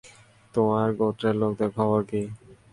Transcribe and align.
তোমার 0.53 0.87
গোত্রের 0.99 1.35
লোকদের 1.41 1.69
খবর 1.77 1.99
কী? 2.03 2.21